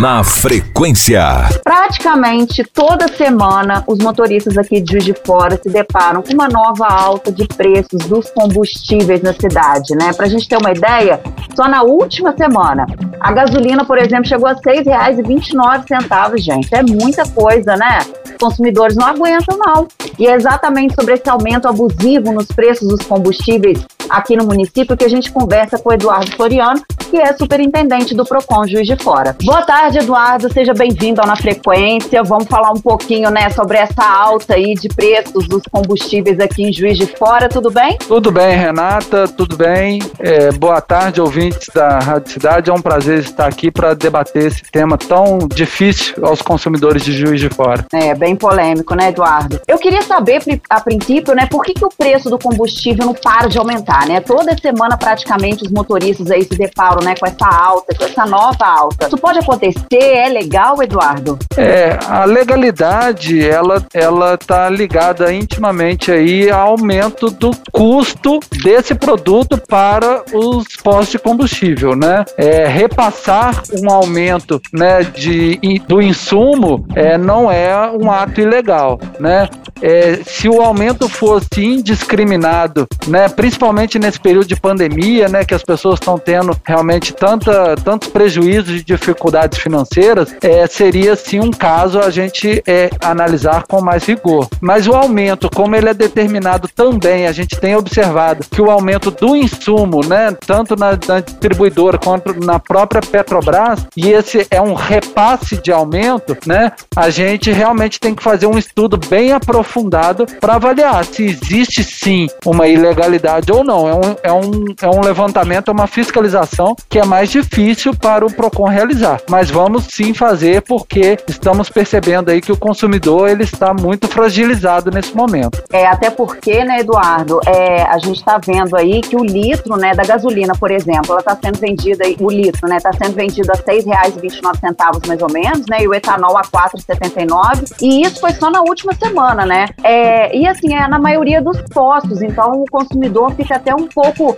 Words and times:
Na 0.00 0.24
frequência. 0.24 1.20
Praticamente 1.62 2.64
toda 2.64 3.06
semana, 3.06 3.84
os 3.86 3.98
motoristas 3.98 4.56
aqui 4.56 4.80
de 4.80 4.92
Juiz 4.92 5.04
de 5.04 5.12
Fora 5.12 5.60
se 5.62 5.68
deparam 5.68 6.22
com 6.22 6.32
uma 6.32 6.48
nova 6.48 6.86
alta 6.86 7.30
de 7.30 7.46
preços 7.46 8.06
dos 8.06 8.30
combustíveis 8.30 9.20
na 9.20 9.34
cidade, 9.34 9.94
né? 9.94 10.14
Pra 10.14 10.26
gente 10.26 10.48
ter 10.48 10.56
uma 10.56 10.72
ideia, 10.72 11.20
só 11.54 11.68
na 11.68 11.82
última 11.82 12.34
semana, 12.34 12.86
a 13.20 13.30
gasolina, 13.30 13.84
por 13.84 13.98
exemplo, 13.98 14.24
chegou 14.24 14.48
a 14.48 14.52
R$ 14.52 14.60
6,29, 14.64 16.38
gente. 16.38 16.74
É 16.74 16.82
muita 16.82 17.28
coisa, 17.28 17.76
né? 17.76 17.98
Os 18.24 18.36
consumidores 18.40 18.96
não 18.96 19.06
aguentam, 19.06 19.58
não. 19.58 19.86
E 20.18 20.26
é 20.26 20.34
exatamente 20.34 20.94
sobre 20.94 21.12
esse 21.12 21.28
aumento 21.28 21.68
abusivo 21.68 22.32
nos 22.32 22.46
preços 22.46 22.88
dos 22.88 23.02
combustíveis 23.06 23.84
aqui 24.10 24.36
no 24.36 24.44
município 24.44 24.96
que 24.96 25.04
a 25.04 25.08
gente 25.08 25.30
conversa 25.30 25.78
com 25.78 25.90
o 25.90 25.92
Eduardo 25.92 26.30
Floriano, 26.32 26.82
que 27.10 27.16
é 27.16 27.32
superintendente 27.32 28.14
do 28.14 28.24
PROCON 28.24 28.66
Juiz 28.66 28.86
de 28.86 28.96
Fora. 28.96 29.36
Boa 29.42 29.62
tarde, 29.62 29.98
Eduardo. 29.98 30.52
Seja 30.52 30.72
bem-vindo 30.72 31.20
ao 31.20 31.26
Na 31.26 31.36
Frequência. 31.36 32.22
Vamos 32.22 32.46
falar 32.46 32.70
um 32.70 32.80
pouquinho, 32.80 33.30
né, 33.30 33.50
sobre 33.50 33.78
essa 33.78 34.04
alta 34.04 34.54
aí 34.54 34.74
de 34.74 34.88
preços 34.88 35.48
dos 35.48 35.62
combustíveis 35.70 36.38
aqui 36.38 36.64
em 36.64 36.72
Juiz 36.72 36.96
de 36.96 37.06
Fora. 37.06 37.48
Tudo 37.48 37.70
bem? 37.70 37.98
Tudo 37.98 38.30
bem, 38.30 38.56
Renata. 38.56 39.26
Tudo 39.26 39.56
bem. 39.56 40.00
É, 40.18 40.52
boa 40.52 40.80
tarde, 40.80 41.20
ouvintes 41.20 41.68
da 41.74 41.98
Rádio 41.98 42.32
Cidade. 42.32 42.70
É 42.70 42.72
um 42.72 42.80
prazer 42.80 43.18
estar 43.18 43.46
aqui 43.46 43.70
para 43.70 43.94
debater 43.94 44.46
esse 44.46 44.62
tema 44.70 44.96
tão 44.96 45.38
difícil 45.52 46.24
aos 46.24 46.40
consumidores 46.40 47.04
de 47.04 47.12
Juiz 47.12 47.40
de 47.40 47.48
Fora. 47.48 47.84
É, 47.92 48.14
bem 48.14 48.36
polêmico, 48.36 48.94
né, 48.94 49.08
Eduardo? 49.08 49.60
Eu 49.66 49.78
queria 49.78 50.02
saber, 50.02 50.40
a 50.68 50.80
princípio, 50.80 51.34
né, 51.34 51.46
por 51.46 51.62
que, 51.64 51.74
que 51.74 51.84
o 51.84 51.88
preço 51.88 52.30
do 52.30 52.38
combustível 52.38 53.04
não 53.06 53.14
para 53.14 53.48
de 53.48 53.58
aumentar, 53.58 53.99
né? 54.06 54.20
Toda 54.20 54.56
semana, 54.56 54.96
praticamente, 54.96 55.64
os 55.64 55.70
motoristas 55.70 56.30
aí 56.30 56.44
se 56.44 56.56
deparam, 56.56 57.02
né, 57.02 57.14
com 57.18 57.26
essa 57.26 57.46
alta, 57.46 57.94
com 57.94 58.04
essa 58.04 58.26
nova 58.26 58.64
alta. 58.66 59.06
Isso 59.06 59.16
pode 59.16 59.38
acontecer? 59.38 59.80
É 59.92 60.28
legal, 60.28 60.82
Eduardo? 60.82 61.38
É, 61.56 61.98
a 62.06 62.24
legalidade, 62.24 63.46
ela, 63.46 63.84
ela 63.92 64.36
tá 64.36 64.68
ligada 64.68 65.32
intimamente 65.32 66.10
aí 66.10 66.50
ao 66.50 66.70
aumento 66.70 67.30
do 67.30 67.50
custo 67.72 68.40
desse 68.62 68.94
produto 68.94 69.60
para 69.68 70.22
os 70.32 70.76
postos 70.76 71.10
de 71.10 71.18
combustível, 71.18 71.94
né? 71.94 72.24
É, 72.36 72.66
repassar 72.66 73.62
um 73.82 73.90
aumento, 73.90 74.60
né, 74.72 75.02
de, 75.02 75.58
do 75.86 76.00
insumo 76.00 76.86
é, 76.94 77.18
não 77.18 77.50
é 77.50 77.90
um 77.90 78.10
ato 78.10 78.40
ilegal, 78.40 78.98
né? 79.18 79.48
É, 79.82 80.20
se 80.24 80.48
o 80.48 80.60
aumento 80.60 81.08
fosse 81.08 81.64
indiscriminado, 81.64 82.86
né, 83.06 83.28
principalmente 83.28 83.89
nesse 83.98 84.20
período 84.20 84.46
de 84.46 84.56
pandemia, 84.56 85.28
né, 85.28 85.44
que 85.44 85.54
as 85.54 85.62
pessoas 85.62 85.94
estão 85.94 86.18
tendo 86.18 86.56
realmente 86.64 87.12
tanta, 87.12 87.74
tantos 87.76 88.08
prejuízos 88.08 88.80
e 88.80 88.84
dificuldades 88.84 89.58
financeiras, 89.58 90.34
é, 90.42 90.66
seria 90.66 91.16
sim 91.16 91.40
um 91.40 91.50
caso 91.50 92.00
a 92.00 92.10
gente 92.10 92.62
é, 92.66 92.90
analisar 93.00 93.64
com 93.66 93.80
mais 93.80 94.04
rigor. 94.04 94.48
Mas 94.60 94.86
o 94.86 94.92
aumento, 94.92 95.50
como 95.54 95.74
ele 95.76 95.88
é 95.88 95.94
determinado 95.94 96.68
também, 96.68 97.26
a 97.26 97.32
gente 97.32 97.58
tem 97.58 97.76
observado 97.76 98.44
que 98.50 98.62
o 98.62 98.70
aumento 98.70 99.10
do 99.10 99.36
insumo, 99.36 100.00
né, 100.06 100.36
tanto 100.46 100.76
na, 100.76 100.98
na 101.06 101.20
distribuidora 101.20 101.98
quanto 101.98 102.38
na 102.44 102.58
própria 102.58 103.00
Petrobras, 103.00 103.86
e 103.96 104.10
esse 104.10 104.46
é 104.50 104.60
um 104.60 104.74
repasse 104.74 105.60
de 105.60 105.72
aumento, 105.72 106.36
né, 106.46 106.72
a 106.94 107.10
gente 107.10 107.50
realmente 107.50 107.98
tem 107.98 108.14
que 108.14 108.22
fazer 108.22 108.46
um 108.46 108.58
estudo 108.58 108.98
bem 109.08 109.32
aprofundado 109.32 110.26
para 110.40 110.54
avaliar 110.54 111.04
se 111.04 111.24
existe 111.24 111.82
sim 111.82 112.26
uma 112.44 112.66
ilegalidade 112.66 113.52
ou 113.52 113.64
não. 113.64 113.79
É 113.88 113.94
um, 113.94 114.16
é, 114.22 114.32
um, 114.32 114.64
é 114.82 114.88
um 114.88 115.00
levantamento, 115.00 115.68
é 115.68 115.72
uma 115.72 115.86
fiscalização 115.86 116.74
que 116.88 116.98
é 116.98 117.04
mais 117.04 117.30
difícil 117.30 117.94
para 117.94 118.24
o 118.24 118.32
PROCON 118.32 118.68
realizar. 118.68 119.20
Mas 119.28 119.50
vamos 119.50 119.84
sim 119.84 120.14
fazer 120.14 120.62
porque 120.62 121.18
estamos 121.28 121.68
percebendo 121.68 122.30
aí 122.30 122.40
que 122.40 122.52
o 122.52 122.56
consumidor 122.56 123.28
ele 123.28 123.44
está 123.44 123.72
muito 123.72 124.08
fragilizado 124.08 124.90
nesse 124.90 125.16
momento. 125.16 125.62
É, 125.72 125.86
até 125.86 126.10
porque, 126.10 126.64
né, 126.64 126.80
Eduardo, 126.80 127.40
é, 127.46 127.82
a 127.82 127.98
gente 127.98 128.18
está 128.18 128.38
vendo 128.38 128.76
aí 128.76 129.00
que 129.00 129.16
o 129.16 129.24
litro 129.24 129.76
né, 129.76 129.92
da 129.94 130.02
gasolina, 130.02 130.54
por 130.58 130.70
exemplo, 130.70 131.10
ela 131.10 131.20
está 131.20 131.36
sendo 131.42 131.58
vendida, 131.58 132.04
o 132.20 132.30
litro, 132.30 132.68
né, 132.68 132.76
está 132.76 132.92
sendo 132.92 133.14
vendido 133.14 133.50
a 133.52 133.54
R$ 133.54 133.82
6,29 133.82 135.06
mais 135.06 135.22
ou 135.22 135.32
menos, 135.32 135.66
né, 135.68 135.82
e 135.82 135.88
o 135.88 135.94
etanol 135.94 136.36
a 136.36 136.42
R$ 136.42 136.48
4,79, 136.48 137.76
e 137.80 138.02
isso 138.02 138.20
foi 138.20 138.32
só 138.32 138.50
na 138.50 138.60
última 138.60 138.94
semana, 138.94 139.44
né? 139.46 139.66
É, 139.82 140.36
e 140.36 140.46
assim, 140.46 140.74
é 140.74 140.86
na 140.88 140.98
maioria 140.98 141.40
dos 141.40 141.60
postos, 141.72 142.22
então 142.22 142.62
o 142.62 142.64
consumidor 142.70 143.32
fica 143.34 143.56
até 143.56 143.69
um 143.74 143.86
pouco 143.86 144.36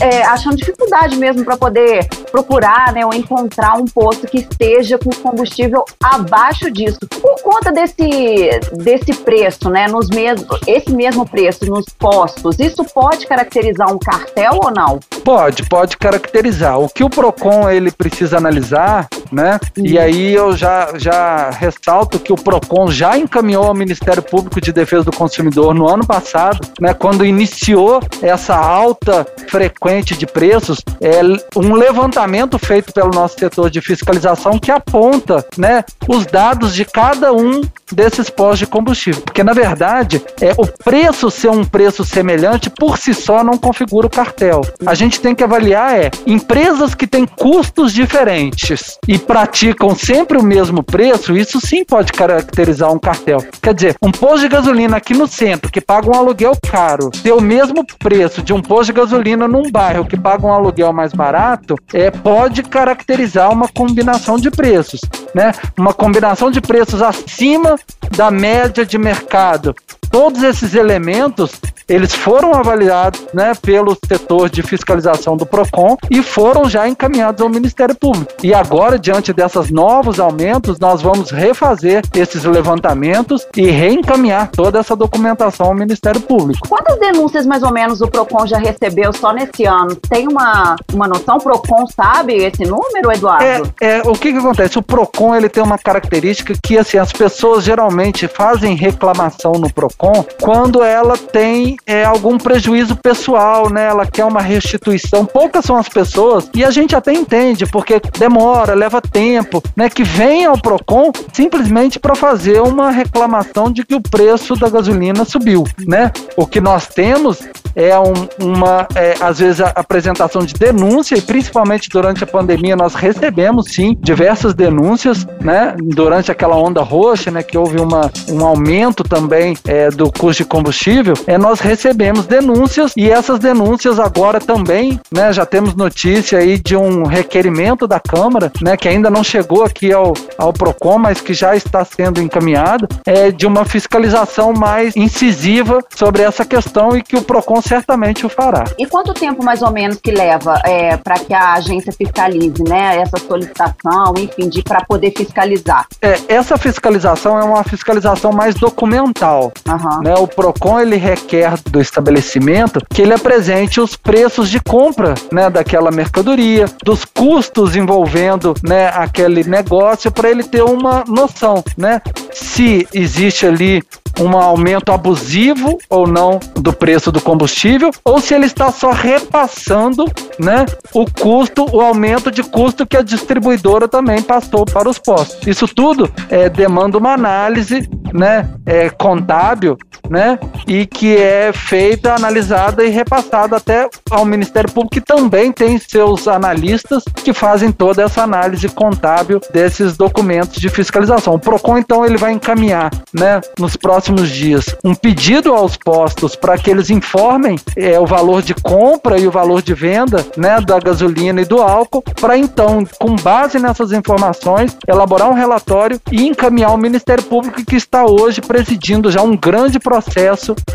é, 0.00 0.22
achando 0.24 0.56
dificuldade 0.56 1.16
mesmo 1.16 1.44
para 1.44 1.56
poder 1.56 2.06
procurar, 2.30 2.92
né, 2.92 3.04
ou 3.04 3.12
encontrar 3.12 3.74
um 3.76 3.84
posto 3.84 4.26
que 4.26 4.38
esteja 4.38 4.98
com 4.98 5.10
combustível 5.10 5.84
abaixo 6.02 6.70
disso. 6.70 6.98
Por 7.20 7.42
conta 7.42 7.72
desse, 7.72 8.60
desse 8.74 9.14
preço, 9.14 9.70
né, 9.70 9.86
nos 9.88 10.08
mesmos, 10.08 10.46
esse 10.66 10.92
mesmo 10.92 11.28
preço 11.28 11.66
nos 11.66 11.86
postos, 11.98 12.58
isso 12.58 12.84
pode 12.84 13.26
caracterizar 13.26 13.92
um 13.92 13.98
cartel 13.98 14.58
ou 14.62 14.70
não? 14.70 15.00
Pode, 15.24 15.68
pode 15.68 15.96
caracterizar. 15.96 16.78
O 16.78 16.88
que 16.88 17.04
o 17.04 17.10
Procon 17.10 17.70
ele 17.70 17.90
precisa 17.90 18.36
analisar, 18.38 19.08
né? 19.30 19.58
E 19.76 19.98
aí 19.98 20.34
eu 20.34 20.56
já, 20.56 20.92
já 20.96 21.50
ressalto 21.50 22.18
que 22.18 22.32
o 22.32 22.36
Procon 22.36 22.90
já 22.90 23.16
encaminhou 23.16 23.64
ao 23.64 23.74
Ministério 23.74 24.22
Público 24.22 24.60
de 24.60 24.72
Defesa 24.72 25.04
do 25.04 25.12
Consumidor 25.12 25.74
no 25.74 25.88
ano 25.88 26.06
passado, 26.06 26.66
né, 26.80 26.94
quando 26.94 27.24
iniciou 27.24 28.00
essa 28.22 28.56
alta 28.56 29.26
frequente 29.48 30.16
de 30.16 30.26
preços, 30.26 30.82
é 31.00 31.20
um 31.56 31.74
levantamento 31.74 32.58
feito 32.58 32.92
pelo 32.92 33.10
nosso 33.10 33.38
setor 33.38 33.70
de 33.70 33.80
fiscalização 33.80 34.58
que 34.58 34.70
aponta, 34.70 35.44
né, 35.56 35.84
os 36.08 36.26
dados 36.26 36.74
de 36.74 36.84
cada 36.84 37.32
um 37.32 37.62
desses 37.92 38.28
postos 38.28 38.58
de 38.60 38.66
combustível, 38.66 39.22
porque 39.22 39.42
na 39.42 39.52
verdade 39.52 40.22
é 40.40 40.52
o 40.56 40.66
preço 40.66 41.30
ser 41.30 41.50
um 41.50 41.64
preço 41.64 42.04
semelhante 42.04 42.70
por 42.70 42.98
si 42.98 43.14
só 43.14 43.42
não 43.42 43.56
configura 43.56 44.06
o 44.06 44.10
cartel. 44.10 44.60
A 44.86 44.94
gente 44.94 45.20
tem 45.20 45.34
que 45.34 45.42
avaliar 45.42 45.98
é 45.98 46.10
empresas 46.26 46.94
que 46.94 47.06
têm 47.06 47.26
custos 47.26 47.92
diferentes 47.92 48.98
e 49.06 49.17
praticam 49.18 49.94
sempre 49.94 50.38
o 50.38 50.42
mesmo 50.42 50.82
preço, 50.82 51.36
isso 51.36 51.60
sim 51.60 51.84
pode 51.84 52.12
caracterizar 52.12 52.92
um 52.92 52.98
cartel. 52.98 53.38
Quer 53.62 53.74
dizer, 53.74 53.96
um 54.02 54.10
posto 54.10 54.40
de 54.40 54.48
gasolina 54.48 54.96
aqui 54.96 55.14
no 55.14 55.26
centro 55.26 55.70
que 55.70 55.80
paga 55.80 56.10
um 56.10 56.14
aluguel 56.14 56.56
caro, 56.70 57.10
ter 57.10 57.32
o 57.32 57.40
mesmo 57.40 57.84
preço 57.98 58.42
de 58.42 58.52
um 58.52 58.62
posto 58.62 58.86
de 58.86 58.92
gasolina 59.00 59.48
num 59.48 59.70
bairro 59.70 60.06
que 60.06 60.16
paga 60.16 60.46
um 60.46 60.52
aluguel 60.52 60.92
mais 60.92 61.12
barato, 61.12 61.74
é, 61.92 62.10
pode 62.10 62.62
caracterizar 62.62 63.52
uma 63.52 63.68
combinação 63.68 64.36
de 64.36 64.50
preços, 64.50 65.00
né? 65.34 65.52
Uma 65.76 65.92
combinação 65.92 66.50
de 66.50 66.60
preços 66.60 67.02
acima 67.02 67.76
da 68.16 68.30
média 68.30 68.84
de 68.84 68.98
mercado. 68.98 69.74
Todos 70.10 70.42
esses 70.42 70.74
elementos 70.74 71.52
eles 71.88 72.14
foram 72.14 72.52
avaliados 72.52 73.26
né, 73.32 73.52
pelo 73.62 73.96
setor 74.06 74.50
de 74.50 74.62
fiscalização 74.62 75.36
do 75.36 75.46
PROCON 75.46 75.96
e 76.10 76.22
foram 76.22 76.68
já 76.68 76.86
encaminhados 76.86 77.40
ao 77.40 77.48
Ministério 77.48 77.94
Público. 77.94 78.30
E 78.42 78.52
agora, 78.52 78.98
diante 78.98 79.32
desses 79.32 79.70
novos 79.70 80.20
aumentos, 80.20 80.78
nós 80.78 81.00
vamos 81.00 81.30
refazer 81.30 82.02
esses 82.14 82.44
levantamentos 82.44 83.46
e 83.56 83.70
reencaminhar 83.70 84.50
toda 84.50 84.78
essa 84.78 84.94
documentação 84.94 85.66
ao 85.66 85.74
Ministério 85.74 86.20
Público. 86.20 86.68
Quantas 86.68 86.98
denúncias 86.98 87.46
mais 87.46 87.62
ou 87.62 87.72
menos 87.72 88.02
o 88.02 88.08
PROCON 88.08 88.46
já 88.46 88.58
recebeu 88.58 89.12
só 89.12 89.32
nesse 89.32 89.64
ano? 89.64 89.96
Tem 89.96 90.28
uma, 90.28 90.76
uma 90.92 91.08
noção? 91.08 91.36
O 91.36 91.40
PROCON 91.40 91.86
sabe 91.86 92.34
esse 92.34 92.64
número, 92.64 93.10
Eduardo? 93.10 93.44
É, 93.80 93.98
é, 93.98 94.02
o 94.02 94.12
que, 94.12 94.32
que 94.32 94.38
acontece? 94.38 94.78
O 94.78 94.82
PROCON 94.82 95.34
ele 95.34 95.48
tem 95.48 95.62
uma 95.62 95.78
característica 95.78 96.54
que 96.62 96.76
assim, 96.76 96.98
as 96.98 97.12
pessoas 97.12 97.64
geralmente 97.64 98.28
fazem 98.28 98.74
reclamação 98.74 99.52
no 99.52 99.72
PROCON 99.72 100.24
quando 100.40 100.82
ela 100.82 101.16
tem 101.16 101.77
é, 101.86 102.04
algum 102.04 102.38
prejuízo 102.38 102.96
pessoal, 102.96 103.70
né? 103.70 103.86
Ela 103.86 104.06
quer 104.06 104.24
uma 104.24 104.40
restituição. 104.40 105.24
Poucas 105.24 105.64
são 105.64 105.76
as 105.76 105.88
pessoas, 105.88 106.50
e 106.54 106.64
a 106.64 106.70
gente 106.70 106.94
até 106.94 107.12
entende, 107.12 107.66
porque 107.66 108.00
demora, 108.18 108.74
leva 108.74 109.00
tempo, 109.00 109.62
né? 109.76 109.88
Que 109.88 110.02
vem 110.02 110.44
ao 110.44 110.60
PROCON 110.60 111.12
simplesmente 111.32 111.98
para 111.98 112.14
fazer 112.14 112.60
uma 112.60 112.90
reclamação 112.90 113.70
de 113.70 113.84
que 113.84 113.94
o 113.94 114.00
preço 114.00 114.54
da 114.54 114.68
gasolina 114.68 115.24
subiu, 115.24 115.64
né? 115.86 116.12
O 116.36 116.46
que 116.46 116.60
nós 116.60 116.86
temos 116.86 117.40
é 117.74 117.98
um, 117.98 118.12
uma, 118.38 118.86
é, 118.94 119.14
às 119.20 119.38
vezes, 119.38 119.60
a 119.60 119.72
apresentação 119.74 120.42
de 120.42 120.54
denúncia, 120.54 121.16
e 121.16 121.20
principalmente 121.20 121.88
durante 121.88 122.24
a 122.24 122.26
pandemia, 122.26 122.76
nós 122.76 122.94
recebemos 122.94 123.72
sim 123.72 123.96
diversas 124.00 124.54
denúncias, 124.54 125.26
né? 125.40 125.74
Durante 125.82 126.30
aquela 126.30 126.56
onda 126.56 126.82
roxa, 126.82 127.30
né? 127.30 127.42
Que 127.42 127.56
houve 127.56 127.78
uma, 127.78 128.10
um 128.28 128.44
aumento 128.44 129.04
também 129.04 129.56
é, 129.66 129.90
do 129.90 130.10
custo 130.12 130.42
de 130.42 130.48
combustível, 130.48 131.14
é, 131.26 131.36
nós 131.36 131.60
recebemos 131.60 132.26
denúncias 132.26 132.92
e 132.96 133.10
essas 133.10 133.38
denúncias 133.38 133.98
agora 133.98 134.40
também, 134.40 135.00
né? 135.10 135.32
Já 135.32 135.44
temos 135.44 135.74
notícia 135.74 136.38
aí 136.38 136.58
de 136.58 136.76
um 136.76 137.04
requerimento 137.04 137.86
da 137.86 138.00
Câmara, 138.00 138.52
né? 138.62 138.76
Que 138.76 138.88
ainda 138.88 139.10
não 139.10 139.24
chegou 139.24 139.64
aqui 139.64 139.92
ao, 139.92 140.12
ao 140.36 140.52
PROCON, 140.52 140.98
mas 140.98 141.20
que 141.20 141.34
já 141.34 141.56
está 141.56 141.84
sendo 141.84 142.20
encaminhado, 142.20 142.88
é 143.06 143.30
de 143.30 143.46
uma 143.46 143.64
fiscalização 143.64 144.52
mais 144.52 144.96
incisiva 144.96 145.80
sobre 145.94 146.22
essa 146.22 146.44
questão 146.44 146.96
e 146.96 147.02
que 147.02 147.16
o 147.16 147.22
PROCON 147.22 147.57
certamente 147.60 148.24
o 148.26 148.28
fará. 148.28 148.64
E 148.78 148.86
quanto 148.86 149.14
tempo 149.14 149.44
mais 149.44 149.62
ou 149.62 149.70
menos 149.70 149.98
que 149.98 150.10
leva 150.10 150.60
é, 150.64 150.96
para 150.96 151.18
que 151.18 151.32
a 151.32 151.54
agência 151.54 151.92
fiscalize, 151.92 152.62
né, 152.62 152.98
essa 153.00 153.18
solicitação, 153.18 154.14
enfim, 154.18 154.48
de 154.48 154.62
para 154.62 154.84
poder 154.84 155.12
fiscalizar? 155.16 155.86
É, 156.00 156.18
essa 156.28 156.56
fiscalização 156.56 157.38
é 157.38 157.44
uma 157.44 157.64
fiscalização 157.64 158.32
mais 158.32 158.54
documental. 158.54 159.52
Uhum. 159.66 160.02
Né? 160.02 160.14
O 160.14 160.26
PROCON 160.26 160.80
ele 160.80 160.96
requer 160.96 161.54
do 161.70 161.80
estabelecimento 161.80 162.80
que 162.90 163.02
ele 163.02 163.14
apresente 163.14 163.80
os 163.80 163.96
preços 163.96 164.48
de 164.48 164.60
compra 164.60 165.14
né, 165.32 165.50
daquela 165.50 165.90
mercadoria, 165.90 166.66
dos 166.82 167.04
custos 167.04 167.76
envolvendo 167.76 168.54
né, 168.62 168.88
aquele 168.88 169.44
negócio, 169.44 170.10
para 170.10 170.30
ele 170.30 170.44
ter 170.44 170.62
uma 170.62 171.04
noção 171.06 171.62
né, 171.76 172.00
se 172.32 172.86
existe 172.92 173.46
ali 173.46 173.82
um 174.20 174.36
aumento 174.36 174.92
abusivo 174.92 175.78
ou 175.88 176.06
não 176.06 176.40
do 176.54 176.72
preço 176.72 177.10
do 177.12 177.20
combustível, 177.20 177.90
ou 178.04 178.20
se 178.20 178.34
ele 178.34 178.46
está 178.46 178.70
só 178.70 178.90
repassando 178.90 180.04
né, 180.38 180.66
o 180.92 181.04
custo, 181.10 181.66
o 181.72 181.80
aumento 181.80 182.30
de 182.30 182.42
custo 182.42 182.86
que 182.86 182.96
a 182.96 183.02
distribuidora 183.02 183.88
também 183.88 184.22
passou 184.22 184.64
para 184.64 184.88
os 184.88 184.98
postos. 184.98 185.46
Isso 185.46 185.66
tudo 185.66 186.10
é, 186.28 186.48
demanda 186.48 186.98
uma 186.98 187.12
análise 187.12 187.88
né, 188.12 188.48
é, 188.66 188.90
contábil 188.90 189.76
né, 190.10 190.38
e 190.66 190.86
que 190.86 191.16
é 191.16 191.52
feita, 191.52 192.14
analisada 192.14 192.84
e 192.84 192.88
repassada 192.88 193.56
até 193.56 193.88
ao 194.10 194.24
Ministério 194.24 194.70
Público, 194.70 194.94
que 194.94 195.00
também 195.00 195.52
tem 195.52 195.78
seus 195.78 196.26
analistas 196.26 197.04
que 197.14 197.32
fazem 197.32 197.70
toda 197.70 198.02
essa 198.02 198.22
análise 198.22 198.68
contábil 198.68 199.40
desses 199.52 199.96
documentos 199.96 200.60
de 200.60 200.68
fiscalização. 200.68 201.34
O 201.34 201.38
PROCON, 201.38 201.78
então, 201.78 202.04
ele 202.04 202.16
vai 202.16 202.32
encaminhar 202.32 202.90
né, 203.12 203.40
nos 203.58 203.76
próximos 203.76 204.28
dias 204.30 204.74
um 204.84 204.94
pedido 204.94 205.54
aos 205.54 205.76
postos 205.76 206.34
para 206.34 206.56
que 206.56 206.70
eles 206.70 206.90
informem 206.90 207.56
é, 207.76 207.98
o 207.98 208.06
valor 208.06 208.42
de 208.42 208.54
compra 208.54 209.18
e 209.18 209.26
o 209.26 209.30
valor 209.30 209.62
de 209.62 209.74
venda 209.74 210.24
né, 210.36 210.60
da 210.60 210.78
gasolina 210.78 211.40
e 211.40 211.44
do 211.44 211.60
álcool, 211.60 212.02
para 212.20 212.36
então, 212.36 212.84
com 212.98 213.14
base 213.16 213.58
nessas 213.58 213.92
informações, 213.92 214.76
elaborar 214.86 215.30
um 215.30 215.34
relatório 215.34 216.00
e 216.10 216.26
encaminhar 216.26 216.70
ao 216.70 216.78
Ministério 216.78 217.24
Público 217.24 217.64
que 217.64 217.76
está 217.76 218.04
hoje 218.04 218.40
presidindo 218.40 219.10
já 219.10 219.22
um 219.22 219.36
grande 219.36 219.78
processo 219.78 219.97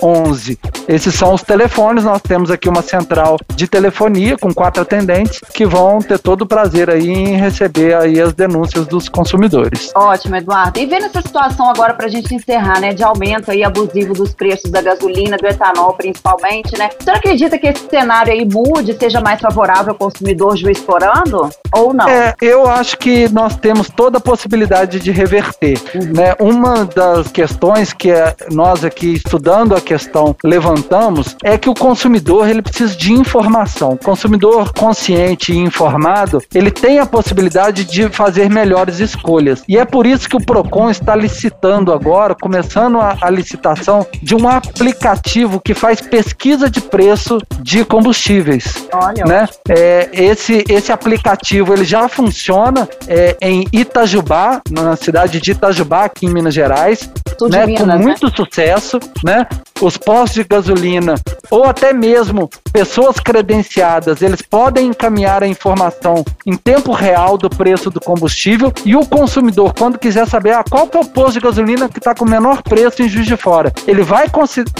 3690-7611. 0.00 0.58
Esses 0.88 1.14
são 1.14 1.34
os 1.34 1.42
telefones, 1.42 2.04
nós 2.04 2.20
temos 2.20 2.50
aqui 2.50 2.68
uma 2.68 2.82
central 2.82 3.36
de 3.54 3.68
telefonia 3.68 4.36
com 4.36 4.52
quatro 4.52 4.82
atendentes 4.82 5.40
que 5.52 5.64
vão 5.64 6.00
ter 6.00 6.18
todo 6.18 6.42
o 6.42 6.46
prazer 6.46 6.90
aí 6.90 7.08
em 7.08 7.36
receber 7.36 7.94
aí 7.94 8.20
as 8.20 8.32
denúncias 8.32 8.86
dos 8.86 9.08
consumidores. 9.08 9.92
Ótimo, 9.94 10.36
Eduardo. 10.36 10.78
E 10.78 10.86
vendo 10.86 11.06
essa 11.06 11.22
situação 11.22 11.70
agora 11.70 11.94
para 11.94 12.06
a 12.06 12.10
gente 12.10 12.34
encerrar, 12.34 12.80
né, 12.80 12.92
de 12.92 13.04
aumento 13.04 13.50
aí 13.50 13.62
abusivo 13.62 14.14
dos 14.14 14.34
preços 14.34 14.70
da 14.70 14.82
gasolina, 14.82 15.36
do 15.36 15.46
etanol 15.46 15.94
principalmente, 15.94 16.76
né? 16.76 16.90
Você 16.98 17.10
acredita 17.10 17.58
que 17.58 17.68
esse 17.68 17.88
cenário 17.88 18.32
aí 18.32 18.44
mude, 18.44 18.96
seja 18.98 19.20
mais 19.20 19.40
favorável 19.40 19.92
ao 19.92 19.98
consumidor 19.98 20.56
juiz 20.56 20.80
explorando 20.80 21.50
ou 21.72 21.92
não? 21.92 22.08
É, 22.08 22.34
eu 22.40 22.66
acho 22.66 22.96
que 22.98 23.28
nós 23.28 23.56
temos 23.56 23.88
toda 23.88 24.18
a 24.18 24.20
possibilidade 24.20 24.98
de 24.98 25.10
reverter, 25.10 25.80
uhum. 25.94 26.12
né? 26.14 26.34
Uma 26.40 26.84
das 26.84 27.28
questões 27.28 27.92
que 27.92 28.10
é, 28.10 28.34
nós 28.50 28.84
aqui 28.84 29.14
estudando 29.14 29.74
a 29.74 29.80
questão 29.90 30.36
levantamos 30.44 31.36
é 31.42 31.58
que 31.58 31.68
o 31.68 31.74
consumidor 31.74 32.48
ele 32.48 32.62
precisa 32.62 32.94
de 32.94 33.12
informação. 33.12 33.90
O 33.90 33.96
consumidor 33.96 34.72
consciente 34.72 35.52
e 35.52 35.56
informado, 35.56 36.40
ele 36.54 36.70
tem 36.70 37.00
a 37.00 37.06
possibilidade 37.06 37.84
de 37.84 38.08
fazer 38.08 38.48
melhores 38.48 39.00
escolhas. 39.00 39.64
E 39.68 39.76
é 39.76 39.84
por 39.84 40.06
isso 40.06 40.28
que 40.28 40.36
o 40.36 40.44
Procon 40.44 40.90
está 40.90 41.16
licitando 41.16 41.92
agora, 41.92 42.36
começando 42.40 43.00
a, 43.00 43.16
a 43.20 43.28
licitação 43.28 44.06
de 44.22 44.36
um 44.36 44.48
aplicativo 44.48 45.60
que 45.60 45.74
faz 45.74 46.00
pesquisa 46.00 46.70
de 46.70 46.80
preço 46.80 47.38
de 47.60 47.84
combustíveis. 47.84 48.86
Olha. 48.92 49.24
Né? 49.24 49.48
É, 49.68 50.08
esse, 50.12 50.64
esse 50.68 50.92
aplicativo 50.92 51.74
ele 51.74 51.84
já 51.84 52.08
funciona 52.08 52.88
é, 53.08 53.36
em 53.42 53.66
Itajubá, 53.72 54.60
na 54.70 54.94
cidade 54.94 55.40
de 55.40 55.50
Itajubá, 55.50 56.04
aqui 56.04 56.26
em 56.26 56.30
Minas 56.30 56.54
Gerais, 56.54 57.10
né, 57.48 57.66
Minas, 57.66 57.80
com 57.80 57.86
né? 57.86 57.96
muito 57.96 58.26
né? 58.26 58.32
sucesso, 58.36 59.00
né? 59.24 59.46
Os 59.82 59.96
postos 59.96 60.34
de 60.34 60.44
gasolina 60.44 61.14
ou 61.50 61.64
até 61.64 61.92
mesmo 61.92 62.48
pessoas 62.72 63.18
credenciadas, 63.18 64.22
eles 64.22 64.42
podem 64.42 64.88
encaminhar 64.88 65.42
a 65.42 65.46
informação 65.46 66.24
em 66.46 66.56
tempo 66.56 66.92
real 66.92 67.36
do 67.36 67.50
preço 67.50 67.90
do 67.90 68.00
combustível 68.00 68.72
e 68.84 68.96
o 68.96 69.06
consumidor, 69.06 69.74
quando 69.76 69.98
quiser 69.98 70.26
saber 70.26 70.52
ah, 70.52 70.64
qual 70.68 70.86
que 70.86 70.96
é 70.96 71.00
o 71.00 71.04
posto 71.04 71.34
de 71.34 71.40
gasolina 71.40 71.88
que 71.88 71.98
está 71.98 72.14
com 72.14 72.24
o 72.24 72.28
menor 72.28 72.62
preço 72.62 73.02
em 73.02 73.08
Juiz 73.08 73.26
de 73.26 73.36
Fora, 73.36 73.72
ele 73.86 74.02
vai 74.02 74.26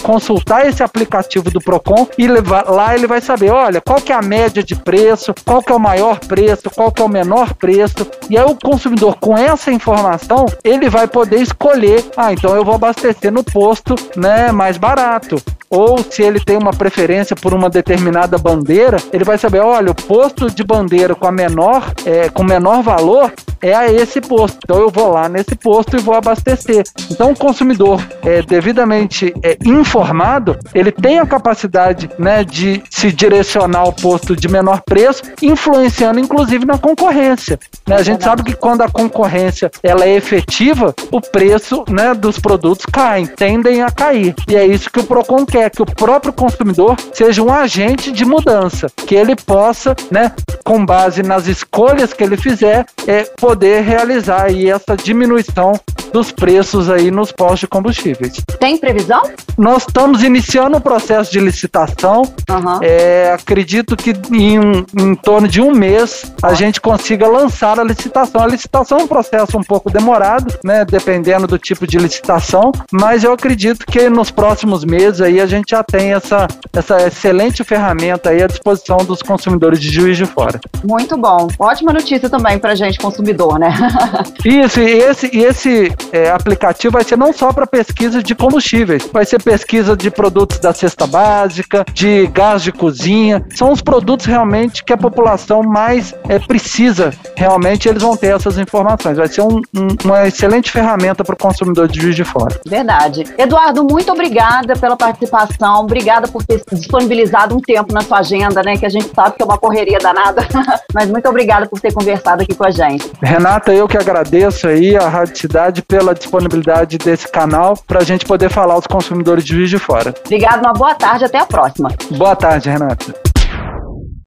consultar 0.02 0.66
esse 0.66 0.82
aplicativo 0.82 1.50
do 1.50 1.60
Procon 1.60 2.06
e 2.16 2.26
lá 2.26 2.94
ele 2.94 3.06
vai 3.06 3.20
saber, 3.20 3.50
olha, 3.50 3.80
qual 3.80 4.00
que 4.00 4.12
é 4.12 4.14
a 4.14 4.22
média 4.22 4.62
de 4.62 4.74
preço, 4.74 5.34
qual 5.44 5.62
que 5.62 5.72
é 5.72 5.74
o 5.74 5.80
maior 5.80 6.18
preço, 6.20 6.70
qual 6.74 6.92
que 6.92 7.02
é 7.02 7.04
o 7.04 7.08
menor 7.08 7.54
preço, 7.54 8.06
e 8.28 8.38
aí 8.38 8.44
o 8.44 8.54
consumidor 8.54 9.16
com 9.18 9.36
essa 9.36 9.72
informação, 9.72 10.46
ele 10.62 10.88
vai 10.88 11.06
poder 11.06 11.40
escolher, 11.40 12.04
ah, 12.16 12.32
então 12.32 12.54
eu 12.54 12.64
vou 12.64 12.74
abastecer 12.74 13.32
no 13.32 13.42
posto, 13.42 13.94
né, 14.16 14.52
mais 14.52 14.76
barato. 14.76 15.40
Ou 15.68 16.02
se 16.02 16.22
ele 16.22 16.40
tem 16.50 16.58
uma 16.58 16.72
preferência 16.72 17.36
por 17.36 17.54
uma 17.54 17.70
determinada 17.70 18.36
bandeira, 18.36 18.96
ele 19.12 19.22
vai 19.22 19.38
saber, 19.38 19.60
olha, 19.60 19.92
o 19.92 19.94
posto 19.94 20.50
de 20.50 20.64
bandeira 20.64 21.14
com 21.14 21.24
a 21.24 21.30
menor, 21.30 21.92
é, 22.04 22.28
com 22.28 22.42
menor 22.42 22.82
valor 22.82 23.32
é 23.62 23.74
a 23.74 23.92
esse 23.92 24.20
posto. 24.20 24.58
Então 24.64 24.78
eu 24.78 24.90
vou 24.90 25.12
lá 25.12 25.28
nesse 25.28 25.54
posto 25.54 25.96
e 25.96 26.00
vou 26.00 26.14
abastecer. 26.14 26.82
Então 27.10 27.32
o 27.32 27.36
consumidor 27.36 28.02
é 28.22 28.42
devidamente 28.42 29.34
é, 29.42 29.56
informado, 29.64 30.58
ele 30.74 30.90
tem 30.90 31.18
a 31.18 31.26
capacidade 31.26 32.10
né, 32.18 32.42
de 32.42 32.82
se 32.90 33.12
direcionar 33.12 33.80
ao 33.80 33.92
posto 33.92 34.34
de 34.34 34.48
menor 34.48 34.82
preço, 34.82 35.22
influenciando 35.42 36.18
inclusive 36.18 36.64
na 36.64 36.78
concorrência. 36.78 37.58
Né? 37.86 37.96
A 37.96 38.02
gente 38.02 38.24
sabe 38.24 38.42
que 38.42 38.54
quando 38.54 38.82
a 38.82 38.88
concorrência 38.88 39.70
ela 39.82 40.04
é 40.04 40.16
efetiva, 40.16 40.94
o 41.10 41.20
preço 41.20 41.84
né, 41.88 42.14
dos 42.14 42.38
produtos 42.38 42.86
caem, 42.86 43.26
tendem 43.26 43.82
a 43.82 43.90
cair. 43.90 44.34
E 44.48 44.56
é 44.56 44.66
isso 44.66 44.90
que 44.90 45.00
o 45.00 45.04
Procon 45.04 45.44
quer 45.44 45.70
que 45.70 45.82
o 45.82 45.86
próprio 45.86 46.32
consumidor 46.40 46.96
seja 47.12 47.42
um 47.42 47.52
agente 47.52 48.10
de 48.10 48.24
mudança, 48.24 48.86
que 49.06 49.14
ele 49.14 49.36
possa, 49.36 49.94
né, 50.10 50.32
com 50.64 50.86
base 50.86 51.22
nas 51.22 51.46
escolhas 51.46 52.14
que 52.14 52.24
ele 52.24 52.38
fizer, 52.38 52.86
é, 53.06 53.24
poder 53.38 53.82
realizar 53.82 54.44
aí 54.46 54.70
essa 54.70 54.96
diminuição 54.96 55.72
dos 56.10 56.32
preços 56.32 56.88
aí 56.90 57.10
nos 57.10 57.32
postos 57.32 57.60
de 57.60 57.66
combustíveis. 57.68 58.42
Tem 58.58 58.76
previsão? 58.76 59.22
Nós 59.56 59.82
estamos 59.86 60.22
iniciando 60.22 60.76
o 60.76 60.80
processo 60.80 61.30
de 61.30 61.40
licitação. 61.40 62.22
Uhum. 62.22 62.78
É, 62.82 63.32
acredito 63.32 63.96
que 63.96 64.12
em, 64.32 64.84
em, 64.98 65.14
torno 65.14 65.48
de 65.48 65.60
um 65.60 65.72
mês 65.72 66.32
a 66.42 66.54
gente 66.54 66.80
consiga 66.80 67.28
lançar 67.28 67.78
a 67.78 67.84
licitação. 67.84 68.42
A 68.42 68.46
licitação 68.46 68.98
é 68.98 69.02
um 69.02 69.06
processo 69.06 69.58
um 69.58 69.62
pouco 69.62 69.90
demorado, 69.90 70.58
né, 70.64 70.84
dependendo 70.84 71.46
do 71.46 71.58
tipo 71.58 71.86
de 71.86 71.98
licitação, 71.98 72.72
mas 72.92 73.24
eu 73.24 73.32
acredito 73.32 73.84
que 73.86 74.08
nos 74.08 74.30
próximos 74.30 74.84
meses 74.84 75.20
aí 75.20 75.40
a 75.40 75.46
gente 75.46 75.70
já 75.70 75.82
tem 75.82 76.12
essa, 76.12 76.46
essa 76.72 77.06
excelente 77.06 77.62
ferramenta 77.64 78.30
aí 78.30 78.42
à 78.42 78.46
disposição 78.46 78.98
dos 78.98 79.22
consumidores 79.22 79.80
de 79.80 79.90
Juiz 79.90 80.16
de 80.16 80.26
Fora. 80.26 80.60
Muito 80.84 81.16
bom. 81.16 81.48
Ótima 81.58 81.92
notícia 81.92 82.28
também 82.28 82.58
para 82.58 82.74
gente 82.74 82.98
consumidor, 82.98 83.58
né? 83.58 83.72
Isso, 84.44 84.80
e 84.80 84.98
esse, 84.98 85.30
e 85.32 85.44
esse 85.44 85.92
é, 86.12 86.30
aplicativo 86.30 86.92
vai 86.92 87.04
ser 87.04 87.16
não 87.16 87.32
só 87.32 87.52
para 87.52 87.66
pesquisa 87.66 88.22
de 88.22 88.34
combustíveis, 88.34 89.08
vai 89.12 89.24
ser 89.24 89.42
pesquisa 89.42 89.96
de 89.96 90.10
produtos 90.10 90.58
da 90.58 90.72
cesta 90.72 91.06
básica, 91.06 91.84
de 91.92 92.26
gás 92.28 92.62
de 92.62 92.72
cozinha. 92.72 93.44
São 93.54 93.72
os 93.72 93.80
produtos 93.80 94.26
realmente 94.26 94.84
que 94.84 94.92
a 94.92 94.96
população 94.96 95.62
mais 95.62 96.14
é, 96.28 96.38
precisa. 96.38 97.12
Realmente 97.36 97.88
eles 97.88 98.02
vão 98.02 98.16
ter 98.16 98.34
essas 98.34 98.58
informações. 98.58 99.16
Vai 99.16 99.28
ser 99.28 99.42
um, 99.42 99.60
um, 99.76 99.88
uma 100.04 100.26
excelente 100.26 100.70
ferramenta 100.70 101.24
para 101.24 101.34
o 101.34 101.38
consumidor 101.38 101.88
de 101.88 102.00
Juiz 102.00 102.16
de 102.16 102.24
Fora. 102.24 102.60
Verdade. 102.66 103.24
Eduardo, 103.36 103.84
muito 103.84 104.12
obrigada 104.12 104.74
pela 104.74 104.96
participação 104.96 105.80
obrigada 105.80 106.28
por 106.28 106.44
ter 106.44 106.62
disponibilizado 106.72 107.56
um 107.56 107.60
tempo 107.60 107.92
na 107.92 108.00
sua 108.02 108.18
agenda, 108.18 108.62
né? 108.62 108.76
Que 108.76 108.86
a 108.86 108.88
gente 108.88 109.10
sabe 109.14 109.36
que 109.36 109.42
é 109.42 109.44
uma 109.44 109.58
correria 109.58 109.98
danada, 109.98 110.46
mas 110.94 111.08
muito 111.08 111.28
obrigada 111.28 111.66
por 111.66 111.80
ter 111.80 111.92
conversado 111.92 112.42
aqui 112.42 112.54
com 112.54 112.64
a 112.64 112.70
gente. 112.70 113.10
Renata, 113.22 113.72
eu 113.72 113.88
que 113.88 113.96
agradeço 113.96 114.68
aí 114.68 114.96
a 114.96 115.08
Rádio 115.08 115.38
Cidade 115.38 115.82
pela 115.90 116.14
disponibilidade 116.14 116.96
desse 116.96 117.26
canal 117.28 117.76
para 117.76 117.98
a 117.98 118.04
gente 118.04 118.24
poder 118.24 118.48
falar 118.48 118.74
aos 118.74 118.86
consumidores 118.86 119.44
de 119.44 119.56
Juiz 119.56 119.68
de 119.68 119.78
Fora. 119.78 120.14
Obrigado, 120.24 120.60
uma 120.60 120.72
boa 120.72 120.94
tarde, 120.94 121.24
até 121.24 121.38
a 121.38 121.44
próxima. 121.44 121.90
Boa 122.12 122.36
tarde, 122.36 122.70
Renata. 122.70 123.29